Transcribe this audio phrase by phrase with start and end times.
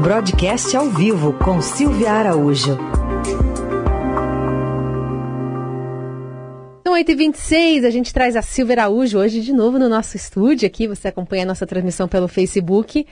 [0.00, 2.78] Broadcast ao vivo com Silvia Araújo.
[6.80, 10.88] Então, 8h26, a gente traz a Silvia Araújo hoje de novo no nosso estúdio aqui.
[10.88, 13.06] Você acompanha a nossa transmissão pelo Facebook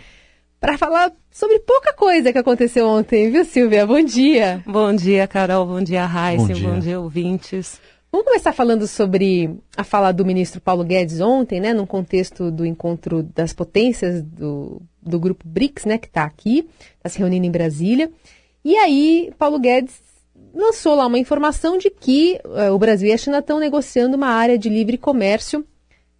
[0.58, 3.86] para falar sobre pouca coisa que aconteceu ontem, viu, Silvia?
[3.86, 4.62] Bom dia.
[4.66, 5.66] Bom dia, Carol.
[5.66, 6.46] Bom dia, Raíssa.
[6.46, 6.68] Bom, dia.
[6.70, 7.78] Bom dia, ouvintes.
[8.10, 12.64] Vamos começar falando sobre a fala do ministro Paulo Guedes ontem, né, num contexto do
[12.64, 16.66] encontro das potências do, do grupo BRICS, né, que está aqui,
[16.96, 18.10] está se reunindo em Brasília.
[18.64, 20.00] E aí, Paulo Guedes
[20.54, 24.28] lançou lá uma informação de que uh, o Brasil e a China estão negociando uma
[24.28, 25.62] área de livre comércio,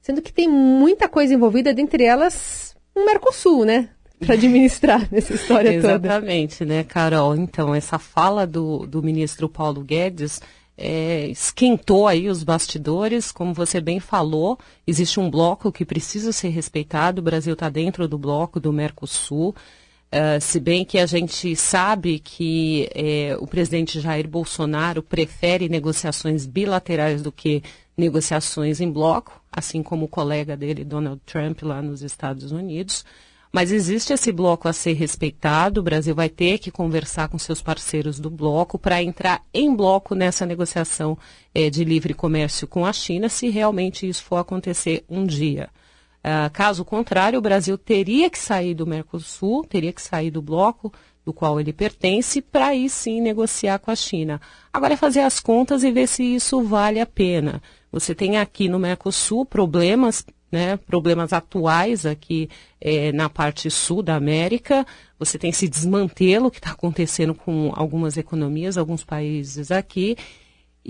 [0.03, 3.89] sendo que tem muita coisa envolvida, dentre elas o um Mercosul, né?
[4.19, 6.07] Para administrar nessa história toda.
[6.07, 7.35] Exatamente, né, Carol?
[7.35, 10.43] Então, essa fala do, do ministro Paulo Guedes
[10.79, 14.57] é, esquentou aí os bastidores, como você bem falou,
[14.87, 19.49] existe um bloco que precisa ser respeitado, o Brasil está dentro do bloco do Mercosul,
[19.49, 26.47] uh, se bem que a gente sabe que é, o presidente Jair Bolsonaro prefere negociações
[26.47, 27.61] bilaterais do que
[27.97, 33.05] negociações em bloco, assim como o colega dele, Donald Trump, lá nos Estados Unidos.
[33.53, 35.81] Mas existe esse bloco a ser respeitado.
[35.81, 40.15] O Brasil vai ter que conversar com seus parceiros do bloco para entrar em bloco
[40.15, 41.17] nessa negociação
[41.55, 45.71] é, de livre comércio com a China, se realmente isso for acontecer um dia.
[46.19, 50.93] Uh, caso contrário, o Brasil teria que sair do Mercosul, teria que sair do bloco
[51.25, 54.41] do qual ele pertence, para aí sim negociar com a China.
[54.73, 57.63] Agora é fazer as contas e ver se isso vale a pena.
[57.93, 62.49] Você tem aqui no Mercosul problemas né, problemas atuais aqui
[62.81, 64.87] é, na parte sul da América.
[65.19, 70.17] Você tem esse desmantelo que está acontecendo com algumas economias, alguns países aqui.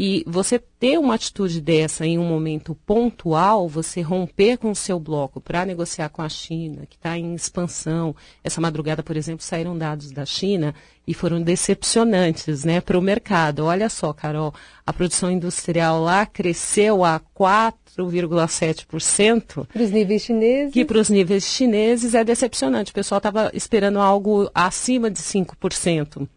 [0.00, 5.00] E você ter uma atitude dessa em um momento pontual, você romper com o seu
[5.00, 8.14] bloco para negociar com a China, que está em expansão.
[8.44, 10.72] Essa madrugada, por exemplo, saíram dados da China
[11.04, 13.64] e foram decepcionantes né, para o mercado.
[13.64, 14.54] Olha só, Carol,
[14.86, 19.66] a produção industrial lá cresceu a 4,7%.
[19.66, 20.72] Para os níveis chineses.
[20.72, 22.92] Que para os níveis chineses é decepcionante.
[22.92, 26.28] O pessoal estava esperando algo acima de 5%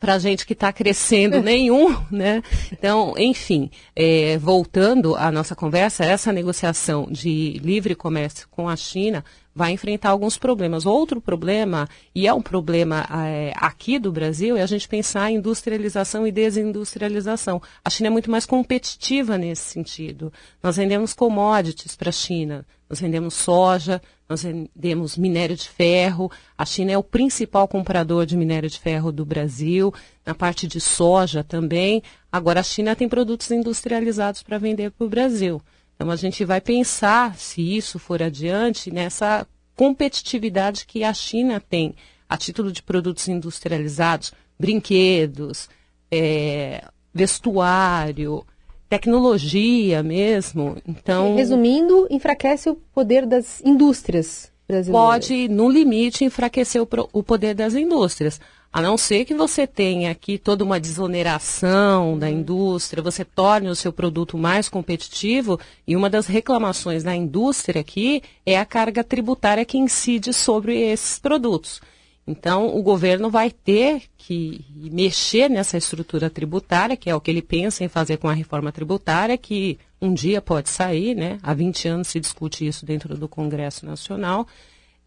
[0.00, 2.42] para gente que está crescendo nenhum, né?
[2.72, 9.22] Então, enfim, é, voltando à nossa conversa, essa negociação de livre comércio com a China
[9.54, 10.86] vai enfrentar alguns problemas.
[10.86, 15.36] Outro problema, e é um problema é, aqui do Brasil, é a gente pensar em
[15.36, 17.60] industrialização e desindustrialização.
[17.84, 20.32] A China é muito mais competitiva nesse sentido.
[20.62, 26.30] Nós vendemos commodities para a China, nós vendemos soja, nós vendemos minério de ferro.
[26.56, 29.92] A China é o principal comprador de minério de ferro do Brasil,
[30.24, 32.02] na parte de soja também.
[32.30, 35.60] Agora, a China tem produtos industrializados para vender para o Brasil.
[36.00, 39.46] Então a gente vai pensar, se isso for adiante, nessa
[39.76, 41.94] competitividade que a China tem
[42.26, 45.68] a título de produtos industrializados, brinquedos,
[46.10, 48.42] é, vestuário,
[48.88, 50.78] tecnologia mesmo.
[50.88, 55.06] Então, resumindo, enfraquece o poder das indústrias brasileiras.
[55.06, 58.40] Pode, no limite, enfraquecer o, o poder das indústrias.
[58.72, 63.74] A não ser que você tenha aqui toda uma desoneração da indústria, você torne o
[63.74, 69.64] seu produto mais competitivo, e uma das reclamações da indústria aqui é a carga tributária
[69.64, 71.80] que incide sobre esses produtos.
[72.24, 77.42] Então, o governo vai ter que mexer nessa estrutura tributária, que é o que ele
[77.42, 81.40] pensa em fazer com a reforma tributária, que um dia pode sair, né?
[81.42, 84.46] Há 20 anos se discute isso dentro do Congresso Nacional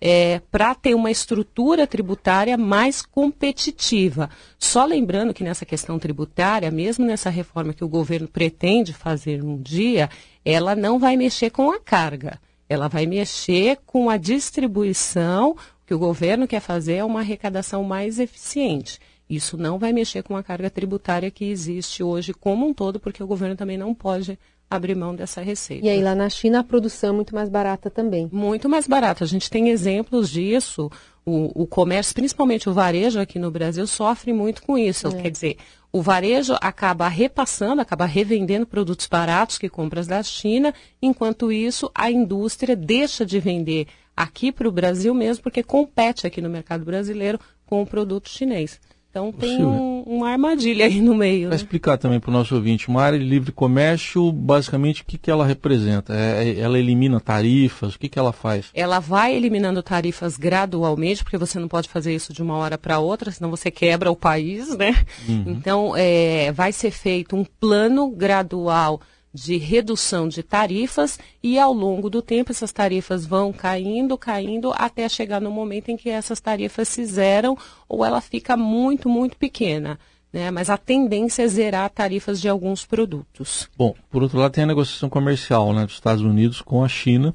[0.06, 4.30] é, para ter uma estrutura tributária mais competitiva.
[4.60, 9.56] Só lembrando que nessa questão tributária, mesmo nessa reforma que o governo pretende fazer um
[9.56, 10.10] dia,
[10.44, 12.38] ela não vai mexer com a carga.
[12.68, 15.56] Ela vai mexer com a distribuição.
[15.88, 19.00] Que o governo quer fazer é uma arrecadação mais eficiente.
[19.30, 23.24] Isso não vai mexer com a carga tributária que existe hoje como um todo, porque
[23.24, 24.38] o governo também não pode
[24.76, 25.86] abrir mão dessa receita.
[25.86, 28.30] E aí lá na China a produção é muito mais barata também.
[28.32, 29.24] Muito mais barata.
[29.24, 30.92] A gente tem exemplos disso.
[31.26, 35.08] O, o comércio, principalmente o varejo aqui no Brasil, sofre muito com isso.
[35.08, 35.22] É.
[35.22, 35.58] Quer dizer,
[35.92, 42.10] o varejo acaba repassando, acaba revendendo produtos baratos que compras da China, enquanto isso a
[42.10, 43.88] indústria deixa de vender
[44.18, 48.80] aqui para o Brasil mesmo, porque compete aqui no mercado brasileiro com o produto chinês.
[49.14, 51.42] Então tem um, uma armadilha aí no meio.
[51.42, 51.56] Para né?
[51.56, 55.30] explicar também para o nosso ouvinte, uma área de livre comércio, basicamente, o que, que
[55.30, 56.16] ela representa?
[56.16, 57.94] É, é, ela elimina tarifas?
[57.94, 58.72] O que, que ela faz?
[58.74, 62.98] Ela vai eliminando tarifas gradualmente, porque você não pode fazer isso de uma hora para
[62.98, 65.06] outra, senão você quebra o país, né?
[65.30, 65.44] Uhum.
[65.46, 69.00] Então, é, vai ser feito um plano gradual
[69.34, 75.10] de redução de tarifas e ao longo do tempo essas tarifas vão caindo, caindo até
[75.10, 77.58] chegar no momento em que essas tarifas se zeram
[77.90, 79.98] ou ela fica muito, muito pequena.
[80.32, 80.50] Né?
[80.50, 83.70] Mas a tendência é zerar tarifas de alguns produtos.
[83.78, 87.34] Bom, por outro lado tem a negociação comercial né, dos Estados Unidos com a China.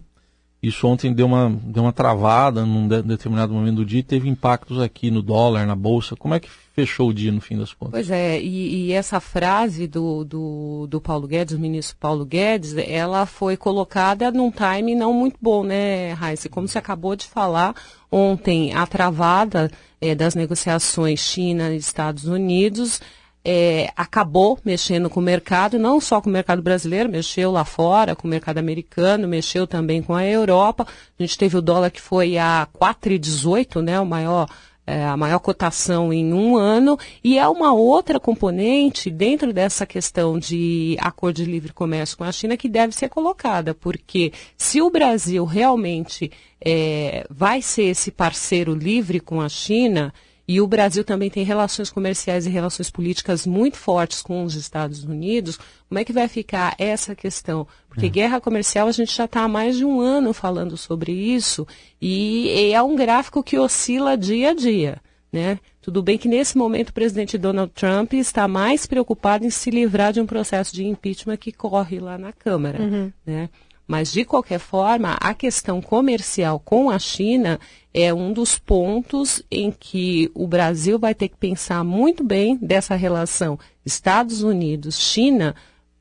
[0.61, 4.29] Isso ontem deu uma, deu uma travada num de, determinado momento do dia e teve
[4.29, 6.17] impactos aqui no dólar, na bolsa.
[6.17, 7.93] Como é que fechou o dia no fim das contas?
[7.93, 12.77] Pois é, e, e essa frase do, do, do, Paulo Guedes, do ministro Paulo Guedes,
[12.77, 16.49] ela foi colocada num time não muito bom, né, Raíssa?
[16.49, 17.75] Como você acabou de falar,
[18.11, 19.71] ontem a travada
[20.01, 23.01] é, das negociações China Estados Unidos
[23.45, 28.15] é, acabou mexendo com o mercado, não só com o mercado brasileiro, mexeu lá fora,
[28.15, 30.87] com o mercado americano, mexeu também com a Europa.
[31.19, 34.49] A gente teve o dólar que foi a 4,18, né, o maior
[34.89, 40.39] é, a maior cotação em um ano, e é uma outra componente dentro dessa questão
[40.39, 44.89] de acordo de livre comércio com a China que deve ser colocada, porque se o
[44.89, 50.11] Brasil realmente é, vai ser esse parceiro livre com a China,
[50.49, 55.05] e o Brasil também tem relações comerciais e relações políticas muito fortes com os Estados
[55.05, 55.59] Unidos.
[55.87, 57.67] Como é que vai ficar essa questão?
[57.87, 58.09] Porque é.
[58.09, 61.69] guerra comercial a gente já está há mais de um ano falando sobre isso
[62.01, 65.03] e, e é um gráfico que oscila dia a dia.
[65.31, 65.61] Né?
[65.83, 70.15] Tudo bem que nesse momento o presidente Donald Trump está mais preocupado em se livrar
[70.15, 72.83] de um processo de impeachment que corre lá na Câmara.
[72.83, 73.13] Uhum.
[73.27, 73.51] Né?
[73.89, 77.59] Mas, de qualquer forma, a questão comercial com a China
[77.95, 82.95] é um dos pontos em que o Brasil vai ter que pensar muito bem dessa
[82.95, 85.55] relação Estados Unidos-China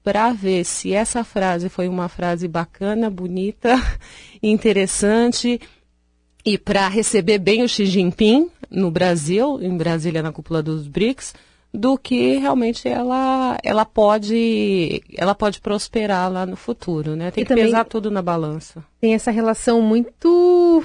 [0.03, 3.75] para ver se essa frase foi uma frase bacana, bonita,
[4.43, 5.59] interessante
[6.45, 11.33] e para receber bem o Xi Jinping no Brasil, em Brasília na cúpula dos BRICS,
[11.73, 17.31] do que realmente ela, ela pode ela pode prosperar lá no futuro, né?
[17.31, 18.83] Tem e que pesar tudo na balança.
[18.99, 20.83] Tem essa relação muito,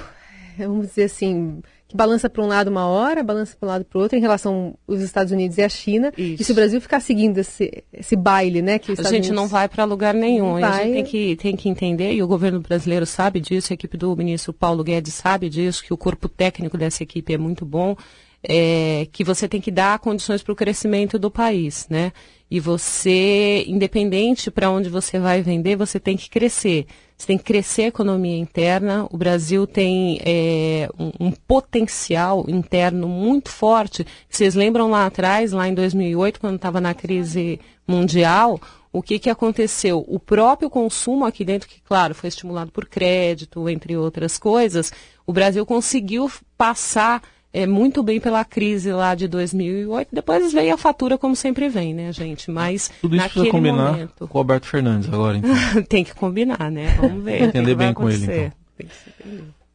[0.57, 3.97] vamos dizer assim, que balança para um lado uma hora, balança para um lado para
[3.97, 6.11] o outro em relação aos Estados Unidos e a China.
[6.17, 6.41] Isso.
[6.41, 8.77] E se o Brasil ficar seguindo esse, esse baile, né?
[8.77, 9.29] Que a gente Unidos...
[9.29, 10.59] não vai para lugar nenhum.
[10.59, 10.63] Vai...
[10.63, 13.95] A gente tem que, tem que entender, e o governo brasileiro sabe disso, a equipe
[13.95, 17.95] do ministro Paulo Guedes sabe disso, que o corpo técnico dessa equipe é muito bom
[18.43, 22.11] é, que você tem que dar condições para o crescimento do país, né?
[22.51, 26.85] E você, independente para onde você vai vender, você tem que crescer.
[27.17, 29.07] Você tem que crescer a economia interna.
[29.09, 34.05] O Brasil tem é, um, um, potencial interno muito forte.
[34.29, 38.59] Vocês lembram lá atrás, lá em 2008, quando estava na crise mundial,
[38.91, 40.05] o que, que aconteceu?
[40.07, 44.91] O próprio consumo aqui dentro, que claro, foi estimulado por crédito, entre outras coisas,
[45.25, 47.23] o Brasil conseguiu passar
[47.53, 50.09] é, muito bem pela crise lá de 2008.
[50.11, 52.49] Depois veio a fatura, como sempre vem, né, gente?
[52.49, 54.27] Mas Tudo isso precisa combinar momento...
[54.27, 55.53] com o Alberto Fernandes agora, então.
[55.87, 56.97] Tem que combinar, né?
[56.99, 57.43] Vamos ver.
[57.43, 58.51] Entender bem com ele, então.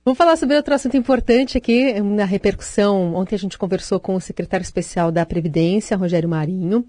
[0.04, 3.14] Vamos falar sobre outro assunto importante aqui na repercussão.
[3.14, 6.84] Ontem a gente conversou com o secretário especial da Previdência, Rogério Marinho.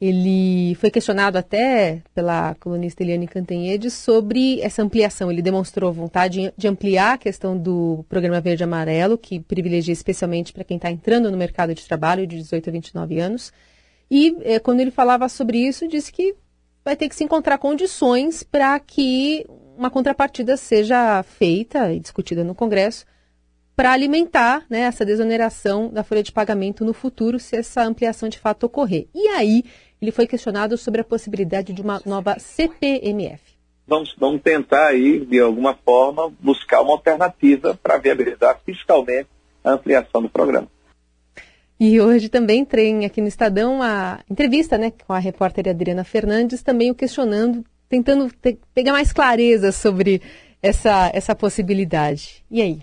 [0.00, 5.30] Ele foi questionado até pela colunista Eliane Cantanhede sobre essa ampliação.
[5.30, 10.64] Ele demonstrou vontade de ampliar a questão do programa Verde Amarelo, que privilegia especialmente para
[10.64, 13.52] quem está entrando no mercado de trabalho de 18 a 29 anos.
[14.10, 16.34] E é, quando ele falava sobre isso, disse que
[16.84, 22.54] vai ter que se encontrar condições para que uma contrapartida seja feita e discutida no
[22.54, 23.06] Congresso
[23.76, 28.38] para alimentar né, essa desoneração da folha de pagamento no futuro, se essa ampliação de
[28.38, 29.06] fato ocorrer.
[29.14, 29.64] E aí
[30.00, 33.54] ele foi questionado sobre a possibilidade de uma nova CPMF.
[33.86, 39.28] Vamos, vamos tentar aí, de alguma forma, buscar uma alternativa para viabilizar fiscalmente
[39.62, 40.68] a ampliação do programa.
[41.78, 46.62] E hoje também tem aqui no Estadão a entrevista né, com a repórter Adriana Fernandes,
[46.62, 50.22] também o questionando, tentando te, pegar mais clareza sobre
[50.62, 52.44] essa, essa possibilidade.
[52.50, 52.82] E aí?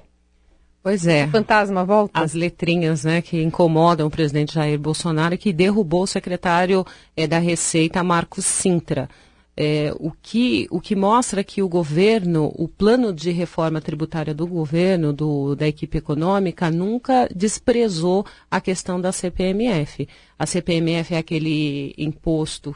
[0.83, 1.25] Pois é.
[1.25, 2.19] O fantasma volta.
[2.19, 6.85] As letrinhas, né, que incomodam o presidente Jair Bolsonaro e que derrubou o secretário
[7.15, 9.07] é, da Receita, Marcos Sintra.
[9.55, 14.47] É, o, que, o que mostra que o governo, o plano de reforma tributária do
[14.47, 20.07] governo, do, da equipe econômica, nunca desprezou a questão da CPMF.
[20.39, 22.73] A CPMF é aquele imposto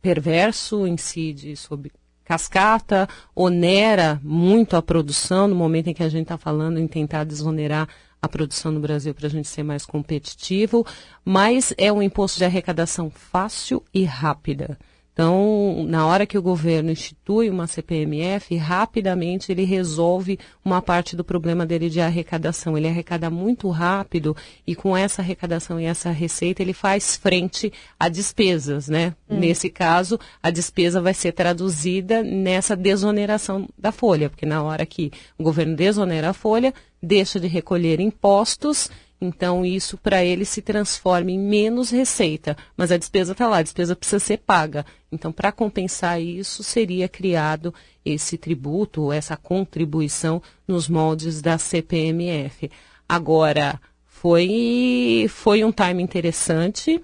[0.00, 1.90] perverso, incide sobre
[2.28, 7.24] cascata, onera muito a produção no momento em que a gente está falando em tentar
[7.24, 7.88] desonerar
[8.20, 10.84] a produção no Brasil para a gente ser mais competitivo,
[11.24, 14.78] mas é um imposto de arrecadação fácil e rápida.
[15.18, 21.24] Então, na hora que o governo institui uma CPMF, rapidamente ele resolve uma parte do
[21.24, 22.78] problema dele de arrecadação.
[22.78, 28.08] Ele arrecada muito rápido e com essa arrecadação e essa receita ele faz frente a
[28.08, 29.12] despesas, né?
[29.28, 29.40] Hum.
[29.40, 35.10] Nesse caso, a despesa vai ser traduzida nessa desoneração da folha, porque na hora que
[35.36, 36.72] o governo desonera a folha,
[37.02, 38.88] deixa de recolher impostos
[39.20, 43.62] então, isso para ele se transforma em menos receita, mas a despesa está lá, a
[43.62, 44.86] despesa precisa ser paga.
[45.10, 52.70] Então, para compensar isso, seria criado esse tributo, essa contribuição nos moldes da CPMF.
[53.08, 57.02] Agora, foi, foi um time interessante,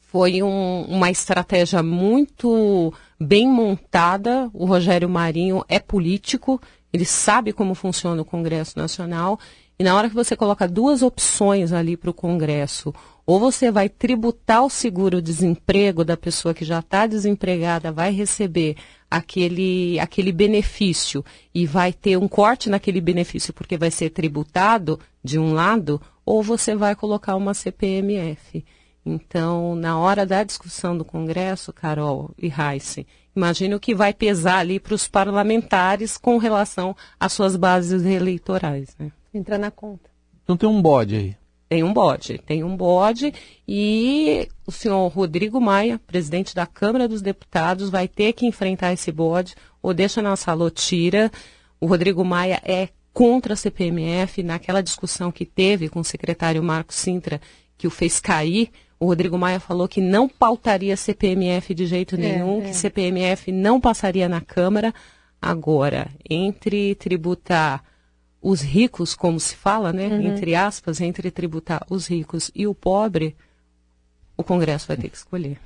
[0.00, 4.50] foi um, uma estratégia muito bem montada.
[4.52, 6.60] O Rogério Marinho é político,
[6.92, 9.38] ele sabe como funciona o Congresso Nacional
[9.80, 12.92] e na hora que você coloca duas opções ali para o Congresso,
[13.24, 18.76] ou você vai tributar o seguro-desemprego da pessoa que já está desempregada, vai receber
[19.10, 25.38] aquele, aquele benefício e vai ter um corte naquele benefício porque vai ser tributado de
[25.38, 28.62] um lado, ou você vai colocar uma CPMF.
[29.02, 34.58] Então, na hora da discussão do Congresso, Carol e Heissen, imagine o que vai pesar
[34.58, 38.94] ali para os parlamentares com relação às suas bases eleitorais.
[38.98, 39.10] Né?
[39.32, 40.10] Entrar na conta.
[40.42, 41.36] Então tem um bode aí.
[41.68, 43.32] Tem um bode, tem um bode
[43.66, 49.12] e o senhor Rodrigo Maia, presidente da Câmara dos Deputados, vai ter que enfrentar esse
[49.12, 51.30] bode ou deixa na sala ou tira.
[51.80, 56.92] O Rodrigo Maia é contra a CPMF, naquela discussão que teve com o secretário Marco
[56.92, 57.40] Sintra,
[57.78, 62.18] que o fez cair, o Rodrigo Maia falou que não pautaria CPMF de jeito é,
[62.18, 62.68] nenhum, é, é.
[62.68, 64.92] que CPMF não passaria na Câmara.
[65.40, 67.82] Agora, entre tributar
[68.42, 70.22] os ricos, como se fala, né, uhum.
[70.22, 73.36] entre aspas, entre tributar os ricos e o pobre,
[74.36, 75.58] o Congresso vai ter que escolher.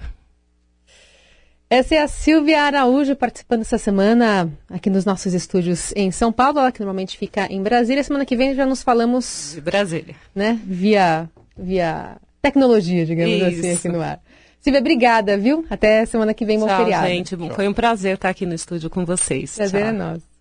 [1.71, 6.59] Essa é a Silvia Araújo participando essa semana aqui nos nossos estúdios em São Paulo,
[6.59, 8.05] ela que normalmente fica em Brasília.
[8.05, 9.53] Semana que vem já nos falamos.
[9.55, 10.15] De Brasília.
[10.35, 10.61] Né?
[10.65, 13.61] Via, via tecnologia, digamos Isso.
[13.61, 14.21] assim, aqui no ar.
[14.61, 15.65] Silvia, obrigada, viu?
[15.69, 17.07] Até semana que vem, bom Tchau, feriado.
[17.07, 17.37] gente.
[17.55, 19.57] Foi um prazer estar aqui no estúdio com vocês.
[19.57, 19.89] Prazer Tchau.
[19.89, 20.34] é nosso.